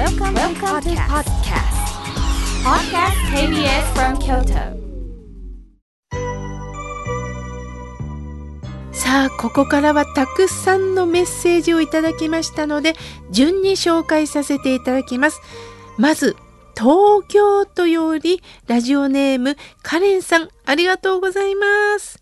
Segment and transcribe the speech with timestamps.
[0.00, 1.76] Welcome, Welcome to podcast.
[2.64, 4.80] Podcast KBS from Kyoto.
[8.92, 12.94] さあここからはたくさんのメッセージをいただきましたので
[13.30, 15.42] 順に紹介させていただきます
[15.98, 16.34] まず
[16.74, 21.66] 東京都よりラジオネームカレンさんありがとうございま
[21.98, 22.18] す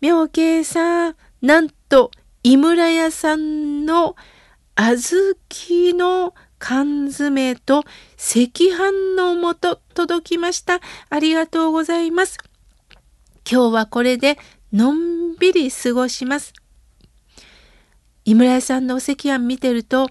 [0.00, 2.12] 妙慶さんなんと
[2.44, 4.14] 井村屋さんの
[4.76, 5.34] 小
[5.68, 7.86] 豆の缶詰と赤
[8.64, 12.38] 飯の素届きましたありがとうございます
[13.50, 14.38] 今日はこれで
[14.72, 16.52] のんびり過ごします。
[18.24, 20.10] 井村屋さんのお赤飯見てると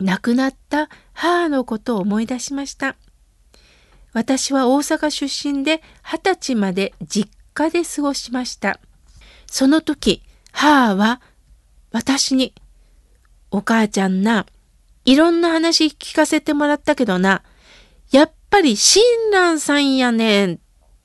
[0.00, 2.96] 亡くなった母のことを思い出しました。
[4.14, 8.80] 私は大阪出身で二十歳まで実家で過ごしました。
[9.46, 11.20] その時母は
[11.92, 12.54] 私に
[13.52, 14.46] 「お母ちゃんな
[15.08, 17.42] いろんな話聞かせてもらったけどな
[18.10, 20.60] やっぱり親鸞さんやねん」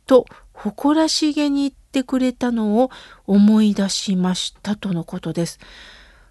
[0.05, 2.92] と誇らしげに言ってくれたのを
[3.25, 5.58] 思い出しましたとのことです。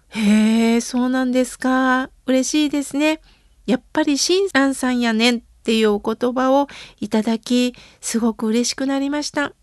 [0.09, 2.11] へえ、そうなんですか。
[2.27, 3.21] 嬉しいですね。
[3.65, 6.67] やっぱり親鸞さんやねんっていうお言葉を
[6.99, 9.53] いただき、すごく嬉しくなりました。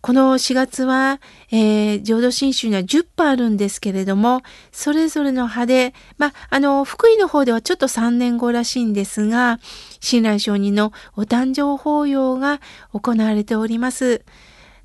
[0.00, 1.20] この4月は、
[1.50, 4.40] えー、浄土真宗には10波あるんですけれども、
[4.72, 9.58] それぞれの派で、まあ、の、福井の方ではちょっと3年後らしいんですが、
[10.00, 12.60] 親鸞上人のお誕生法要が
[12.92, 14.24] 行われております。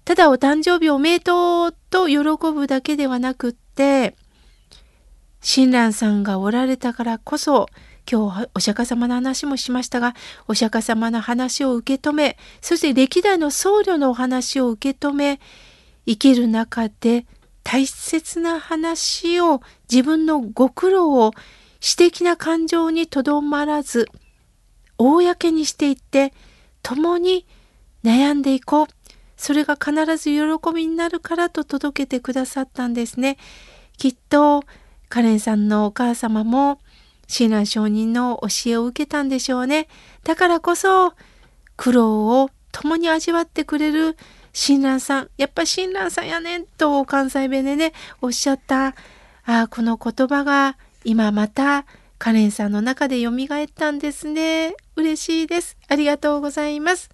[0.03, 2.19] ただお誕生日おめでとうと喜
[2.53, 4.15] ぶだけではなくって、
[5.39, 7.67] 親鸞さんがおられたからこそ、
[8.09, 10.15] 今日お釈迦様の話もしましたが、
[10.47, 15.39] お釈迦様の話を受け止め、そして歴代の僧侶のお話を受け止め、
[16.05, 17.25] 生きる中で
[17.63, 21.33] 大切な話を自分のご苦労を
[21.79, 24.07] 私的な感情にとどまらず、
[24.97, 26.33] 公にしていって、
[26.81, 27.45] 共に
[28.03, 28.87] 悩んでいこう。
[29.37, 33.37] それが必ず喜びになるからと届けてくださったんですね。
[33.97, 34.63] きっと
[35.09, 36.79] カレンさんのお母様も
[37.27, 39.87] 親鸞上人の教えを受けたんでしょうね。
[40.23, 41.13] だからこそ
[41.77, 44.17] 苦労を共に味わってくれる
[44.53, 48.95] 親鸞さん、やっぱ親鸞さんやねんと関西弁でね、おっしゃった
[49.45, 51.85] あこの言葉が今また
[52.17, 54.75] カレンさんの中で蘇ったんですね。
[54.95, 55.77] 嬉しいです。
[55.87, 57.09] ありがとうございます。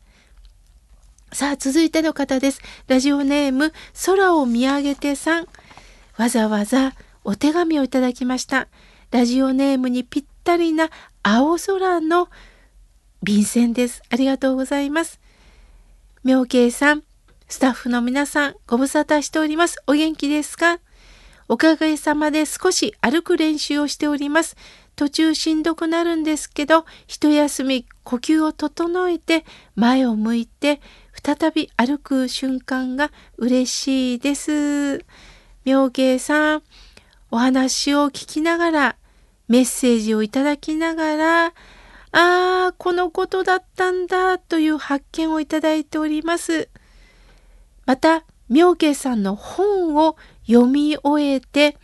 [1.33, 2.61] さあ、続いての方です。
[2.87, 3.73] ラジオネーム、
[4.05, 5.47] 空を見上げてさん。
[6.17, 6.93] わざわざ
[7.23, 8.67] お手紙をいただきました。
[9.11, 10.89] ラジオネームにぴったりな
[11.21, 12.29] 青空の
[13.21, 14.01] 便箋です。
[14.09, 15.19] ありがとうございます。
[16.23, 17.03] 妙慶さん、
[17.49, 19.83] スタッフの皆さん、ご無沙汰しております。
[19.85, 20.79] お元気ですか？
[21.49, 24.55] おかげさまで少し歩く練習をしております。
[24.95, 29.43] 途中しんどくなるんですけど、一休み呼吸を整えて
[29.75, 30.79] 前を向いて
[31.21, 35.03] 再び歩く瞬間が嬉しいです。
[35.65, 36.63] 妙慶さん、
[37.29, 38.95] お話を聞きながら、
[39.51, 41.51] メッセージをいただきながら、あ
[42.13, 46.69] あ、このことだったんだという発見をいただいております。
[47.85, 50.15] また、妙慶さんの本を
[50.47, 51.75] 読み終えて、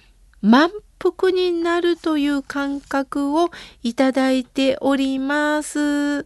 [0.42, 3.52] 満腹になるという感覚を
[3.84, 6.26] いただいております。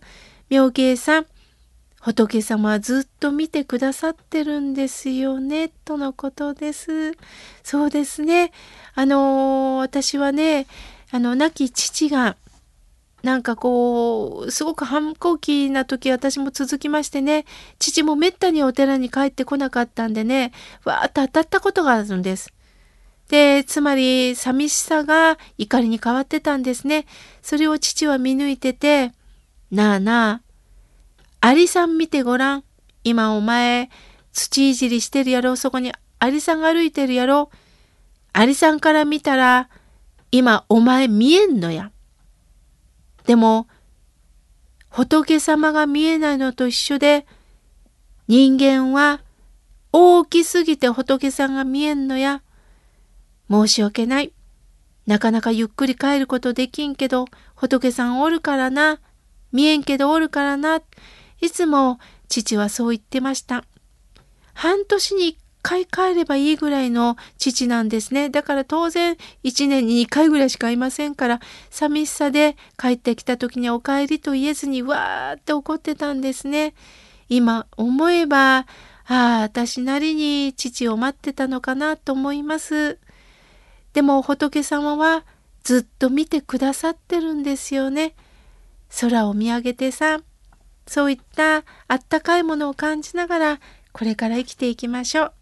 [0.51, 1.25] 妙慶さん、
[2.01, 7.13] 仏様はずっと見てくださってるんですよね、とのことです。
[7.63, 8.51] そうですね。
[8.93, 10.67] あの私はね、
[11.11, 12.37] あの、亡き父が、
[13.23, 17.45] なんかこう、すごく反抗期な時私も続きましてね、
[17.77, 20.53] 父もめったにお寺に帰ってこなかったんでね、
[20.85, 22.51] わーっと当たったことがあるんです。
[23.29, 27.05] で、つまり寂しさが怒りに変わってたんですね。
[27.41, 29.13] それを父は見抜いてて、
[29.69, 30.41] なあな
[31.39, 32.63] あ、アリさん見てごらん。
[33.03, 33.89] 今お前、
[34.33, 35.55] 土いじりしてるやろ。
[35.55, 37.49] そこにアリさんが歩いてるやろ。
[38.33, 39.69] アリさんから見たら、
[40.31, 41.91] 今お前見えんのや。
[43.25, 43.67] でも、
[44.89, 47.25] 仏様が見えないのと一緒で、
[48.27, 49.21] 人間は
[49.93, 52.41] 大きすぎて仏さんが見えんのや。
[53.49, 54.33] 申し訳ない。
[55.05, 57.25] なかなかゆっくり帰ることできんけど、
[57.55, 58.99] 仏さんおるからな。
[59.51, 60.81] 見えんけどおるからな。
[61.41, 61.99] いつも
[62.29, 63.65] 父はそう言ってました。
[64.53, 68.29] 半年に1回帰ればいいぐらいの父なんですね。
[68.29, 76.73] だから当然1年に2回ぐらいしかいませんから、寂しさで帰ってきた時にお帰りと言えずにわーって怒ってたんですね。
[77.29, 78.65] 今思えば、あ
[79.05, 82.99] あ、私なりに父を待ってたのかなと思います。
[83.93, 85.25] でも仏様は
[85.63, 88.15] ずっと見てくださってるんですよね。
[88.99, 90.19] 空を見上げてさ、
[90.87, 93.59] そういったあったかいものを感じながら、
[93.91, 95.33] これから生きていきましょう。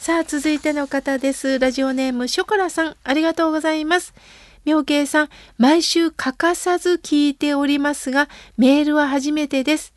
[0.00, 1.58] さあ、続いての方です。
[1.58, 4.14] ラジオネーム、ショコラさん、ありがとうございます。
[4.64, 9.92] 妙慶さん、毎週欠かさず聞いておりますが、メールは初めてです。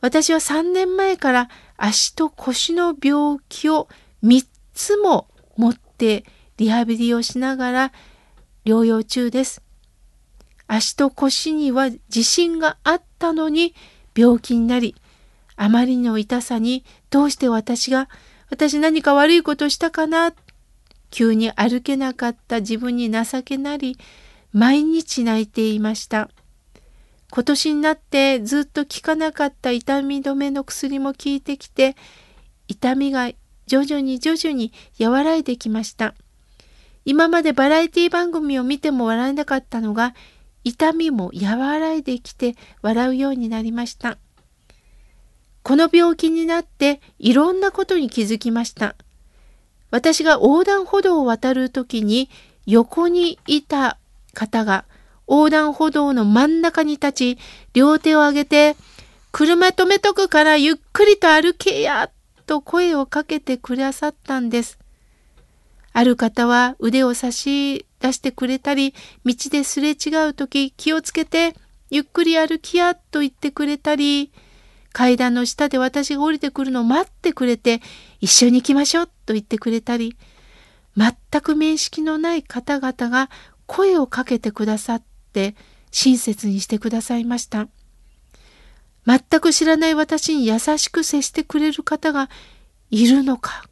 [0.00, 3.86] 私は3年前から足と腰の病気を
[4.24, 4.44] 3
[4.74, 6.24] つも持って
[6.56, 7.92] リハビリをしながら
[8.64, 9.62] 療養中です。
[10.66, 13.76] 足と腰には自信があったのに
[14.12, 14.96] 病気になり、
[15.54, 18.08] あまりの痛さにどうして私が、
[18.50, 20.34] 私何か悪いことしたかな、
[21.10, 23.96] 急に歩けなかった自分に情けなり、
[24.52, 26.28] 毎日泣いていました。
[27.30, 31.96] 今年になってずっと効かなかった痛み止めの薬も効いてきて、
[32.66, 33.30] 痛みが
[33.66, 36.14] 徐々に徐々に和らいできました。
[37.04, 40.14] 今までバラエティ番組を見ても笑えなかったのが、
[40.64, 44.18] 痛みも和らいできて笑うようになりました。
[45.62, 48.96] この病気になっていろんなことに気づきました。
[49.90, 52.30] 私が横断歩道を渡るときに
[52.66, 53.98] 横にいた
[54.34, 54.84] 方が
[55.30, 57.38] 横断歩道の真ん中に立ち、
[57.72, 58.76] 両手を上げて、
[59.30, 62.10] 車止めとくからゆっくりと歩けや、
[62.46, 64.76] と声をかけてくださったんです。
[65.92, 68.92] ある方は腕を差し出してくれたり、
[69.24, 71.54] 道ですれ違う時気をつけて、
[71.90, 74.32] ゆっくり歩きや、と言ってくれたり、
[74.92, 77.80] 階段の下で私が降りてくるのを待ってくれて、
[78.20, 80.16] 一緒に行きましょうと言ってくれたり、
[80.96, 83.30] 全く面識のない方々が
[83.66, 85.02] 声をかけてくださっ
[85.32, 85.54] て
[85.92, 87.68] 親切にしてくださいました。
[89.06, 92.28] 全く知らない私に優しく接してくれる方が
[92.90, 93.64] いるのか。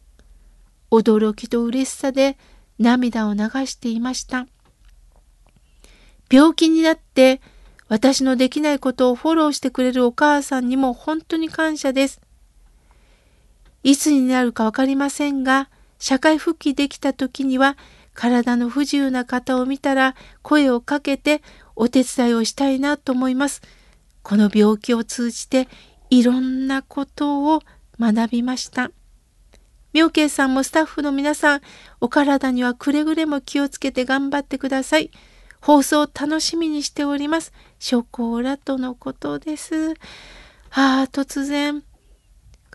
[0.90, 2.38] 驚きと嬉しさで
[2.78, 4.46] 涙を流していました。
[6.30, 7.40] 病気になって
[7.88, 12.20] 私のできないことをフォローしてくれるお母さんにも本当に感謝です。
[13.82, 17.76] いつになるかわかりませんが、社会復帰できた時には
[18.14, 21.42] 体の不自由な方を見たら声をかけて
[21.76, 23.62] お手伝いをしたいなと思います。
[24.22, 25.68] この病気を通じて
[26.10, 27.62] いろんなことを
[27.98, 28.90] 学びました。
[29.92, 31.60] 妙慶さんもスタッフの皆さん、
[32.00, 35.10] お体にはくれぐれも気をつけて頑張ってください。
[35.60, 37.52] 放送を楽しみにしております。
[37.78, 39.94] ショコラとのことです。
[40.70, 41.82] ああ、突然、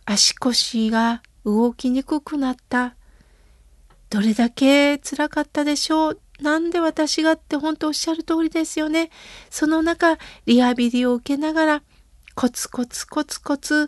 [0.05, 2.95] 足腰が動きにくくなった。
[4.09, 6.19] どれだけ辛かったでしょう。
[6.41, 9.09] なんで私がって本当おっしゃる通りですよね。
[9.49, 11.83] その中、リハビリを受けながら、
[12.35, 13.87] コツコツコツコツ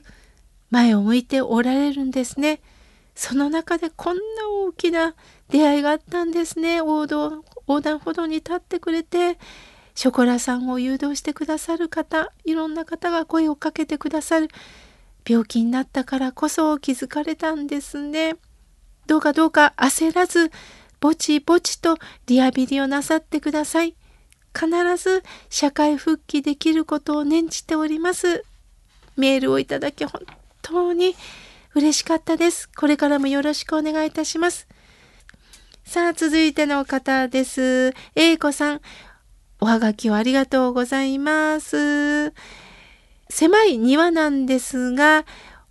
[0.70, 2.62] 前を向いておられるんですね。
[3.16, 4.22] その中でこんな
[4.68, 5.16] 大きな
[5.50, 6.76] 出会いがあったんですね。
[6.76, 9.38] 横断横断歩道に立ってくれて、
[9.96, 14.50] ショコラさんを誘導してくださる方、いろんな方が声をかけてくださる。
[15.28, 18.36] 病気になったからこそ気づかれたんですね。
[19.08, 20.52] どうかどうか焦らず、
[21.00, 21.98] ぼちぼちと
[22.28, 23.96] リハビリをなさってください。
[24.58, 28.44] 必ず社会復帰できることを念じております。
[29.16, 30.22] メールをいただき本
[30.62, 31.16] 当に
[31.74, 32.70] 嬉しかったです。
[32.70, 34.68] これからもよろしくお願いいたします。
[35.86, 37.94] さあ、続いての方です。
[38.16, 38.82] 英子さん、
[39.62, 42.34] おはがきをありがとうございます。
[43.30, 45.26] 狭い庭なんですが、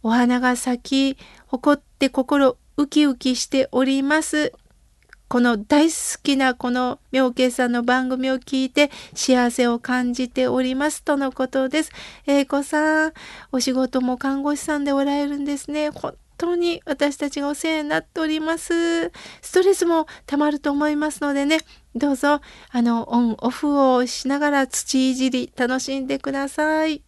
[0.05, 1.19] お花が咲き、
[1.49, 4.53] 誇って心ウキウキしております。
[5.27, 11.91] この大好きなこの妙慶さんの番組を聞いて幸せを感じておりますとのことです。
[12.27, 13.13] 英子さん、
[13.51, 15.91] お仕事も看護師さんでおられるんですね。
[15.91, 19.11] 本当に私たちがお世話になっております。
[19.43, 21.59] ストレスもたまると思いますのでね、
[21.95, 27.03] どうぞあのオンオフをしながら土いじり楽しんでください。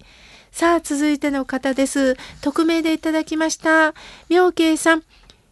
[0.53, 2.17] さあ、続いての方です。
[2.41, 3.95] 匿名でいただきました。
[4.29, 5.03] 妙慶さん。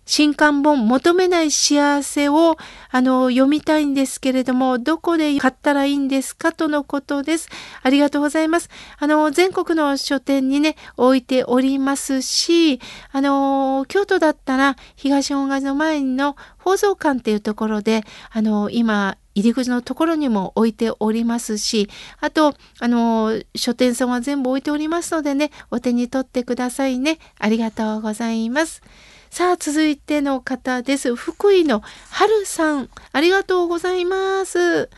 [0.06, 2.56] 新刊本求めない幸せを
[2.90, 7.49] あの読みたいんですけれども、どこで買ったらいいんですかとのことです。
[7.82, 8.68] ありがとうございます。
[8.99, 12.80] あの、全国の書店にね、置いておりますし、
[13.12, 21.88] あの、京都だったら東本願の前の放送館っていうところで、あの、今、入り口のところにも置いておりますし、
[22.20, 27.18] あと、あの、書店さんは全部置いておりますのでね、お手に取ってくださいね。
[27.38, 28.82] ありがとうございます。
[29.34, 31.16] さあ、続いての方です。
[31.16, 34.88] 福井の春さん、ありがとうございます。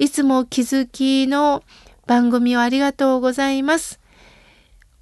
[0.00, 1.62] いつも気づきの
[2.04, 4.00] 番組をありがとうございます。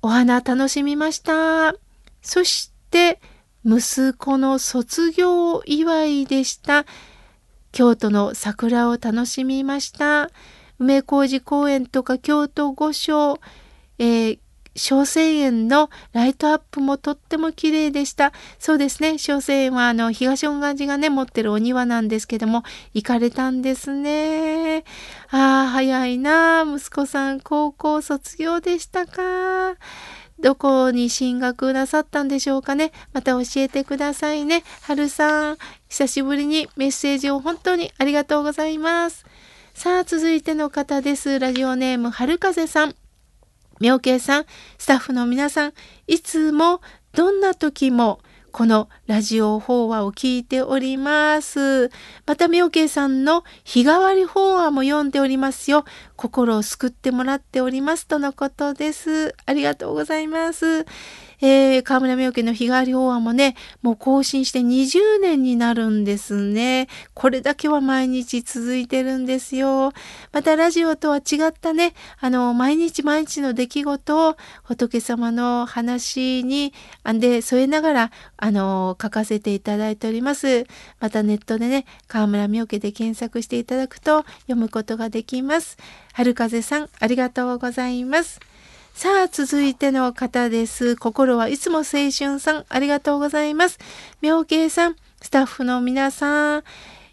[0.02, 1.74] お花楽しみました。
[2.20, 3.18] そして、
[3.64, 6.84] 息子の卒業祝いでした。
[7.72, 10.28] 京都の桜を楽しみました。
[10.78, 13.40] 梅小路公園とか京都御所、
[13.98, 14.38] えー、
[14.76, 18.32] 小生園のライトアップもとっても綺麗でした。
[18.58, 19.18] そうですね。
[19.18, 22.62] 小生園はあの東恩願寺がね持ってるお庭なんですけども
[22.94, 24.84] 行かれたんですね。
[25.30, 26.64] ああ早いな。
[26.66, 29.76] 息子さん高校卒業でしたか。
[30.38, 32.92] どこに進学なさったんでしょうかね。
[33.12, 34.64] また教えてくださいね。
[34.82, 35.56] はるさん、
[35.88, 39.24] 久しぶりにメッセージを本当にありがとうございます。
[39.72, 41.38] さあ、続いての方です。
[41.38, 42.94] ラジオネーム、はるかぜさん。
[43.80, 44.46] 妙慶さん、
[44.78, 45.72] スタッフの皆さん、
[46.06, 46.80] いつも
[47.12, 48.20] どんな時も
[48.56, 51.90] このラジオ法話を聞いております。
[52.24, 55.84] また、妙慶さんの日替わり法話も読んでおりますよ。
[56.16, 59.34] 心を救ってもらっておりますとのことです。
[59.44, 60.86] ありがとうございます。
[61.40, 66.88] えー、河村明家の日替わり法案もね、もう更新して20年になるんですね。
[67.14, 69.92] これだけは毎日続いてるんですよ。
[70.32, 76.72] またラジオとは違ったね、あの、毎日毎日の出来事を仏様の話に、
[77.04, 80.66] で添えながら、あの、書かせていただいております。
[81.00, 85.76] またネットでね、河村明家で検索していただくと読むことができます。
[86.12, 88.40] 春風さん、ありがとうございます。
[88.96, 90.96] さあ、続いての方です。
[90.96, 93.78] 心はいつも青春さん、ありがとうございます。
[94.22, 96.62] 妙慶さん、スタッフの皆さん、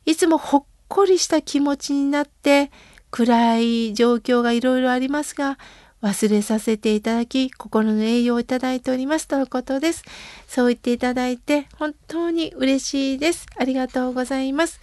[0.06, 2.72] いつもほっこりした気持ちになって、
[3.12, 5.58] 暗い状況がいろいろありますが、
[6.02, 10.06] 忘れさせていただき、心の栄養をいただいておりますとのことです。
[10.48, 13.46] そう言っていただいて、本当に嬉しいです。
[13.58, 14.80] ありがとうございます。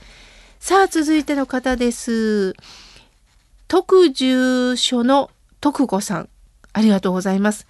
[0.58, 2.54] さあ、続いての方です。
[3.68, 5.30] 特住所の
[5.62, 6.28] 徳子さん。
[6.72, 7.66] ありがとうございます。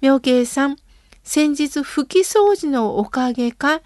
[0.00, 0.76] 妙慶さん、
[1.24, 3.80] 先日拭き掃除のおかげか、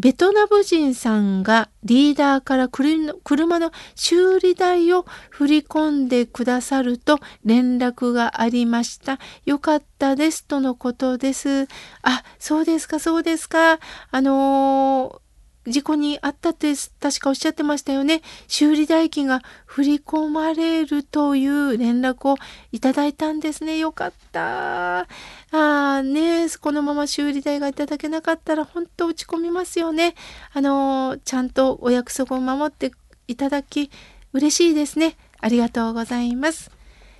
[0.00, 9.18] ベトナム人さんがリーダーから車の修理代を振り込んでくださると連絡がありました。
[9.44, 11.68] よかったですとのことです。
[12.02, 13.78] あ、そうですか、そうですか。
[14.10, 15.23] あのー
[15.66, 18.22] 事故にあったって確かおっしゃってましたよね。
[18.48, 22.36] 修理代金が振り込まれるという連絡を
[22.72, 23.78] いただいたんですね。
[23.78, 25.00] よかった。
[25.00, 25.06] あ
[25.50, 30.14] あね、このまま修理代がいただけなかったら本当落ち込みますよね。
[30.52, 32.92] あの、ちゃんとお約束を守って
[33.26, 33.90] いただき
[34.32, 35.16] 嬉しいですね。
[35.40, 36.70] ありがとうございます。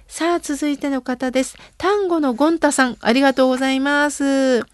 [0.06, 1.56] さあ、続いての方です。
[1.78, 4.64] 丹後のゴンタさん、ありがとうございます。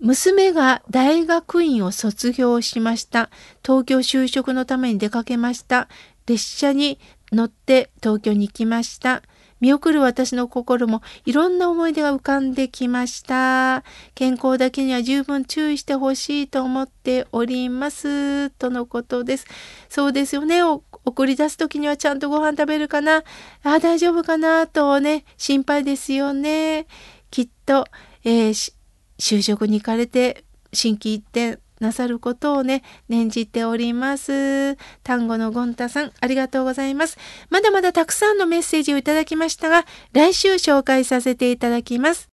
[0.00, 3.28] 娘が大学院を卒業しました。
[3.62, 5.88] 東京就職のために出かけました。
[6.26, 6.98] 列車に
[7.32, 9.22] 乗って東京に行きました。
[9.60, 13.84] 見送る私の心もいろんな思い出が浮かんできました。
[14.14, 18.48] 健康だけには十分注意してほしいと思っております。
[18.50, 19.46] とのことです。
[19.90, 20.62] そうですよね。
[20.62, 23.22] 送り出す時にはちゃんとご飯食べるかな
[23.62, 26.86] あ大丈夫かなとね、心配ですよね。
[27.30, 27.84] きっと、
[28.24, 28.72] えー
[29.20, 34.76] 就職に行かれて心機一転なさることをね、念じております。
[35.02, 37.16] 単語のゴンタさん、ありがとうございます。
[37.48, 42.29] まだまだたくさんのメッセージをいただきましたが、来週紹介させていただきます。